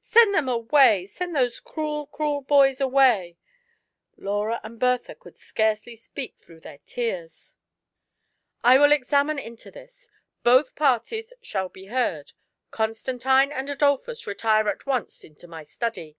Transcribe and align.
''Send 0.00 0.30
them 0.32 0.48
away— 0.48 1.04
send 1.06 1.34
those 1.34 1.58
cruel, 1.58 2.06
ciniel 2.06 2.46
boys 2.46 2.80
away!" 2.80 3.36
Laura 4.16 4.60
and 4.62 4.78
Bertha 4.78 5.16
could 5.16 5.36
scarcely 5.36 5.96
speak 5.96 6.36
through 6.36 6.60
their 6.60 6.78
tears." 6.86 7.56
I 8.62 8.78
will 8.78 8.92
examine 8.92 9.40
into 9.40 9.68
this; 9.68 10.08
both 10.44 10.76
parties 10.76 11.32
shall 11.42 11.68
be 11.68 11.86
heard. 11.86 12.34
Constantine 12.70 13.50
and 13.50 13.68
Adolphus, 13.68 14.28
retire 14.28 14.68
at 14.68 14.86
once 14.86 15.24
into 15.24 15.48
my 15.48 15.64
study. 15.64 16.16